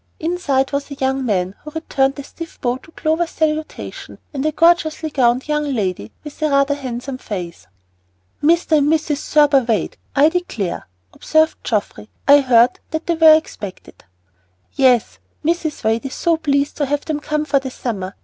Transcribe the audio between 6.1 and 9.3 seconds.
with rather a handsome face. "Mr. and Mrs.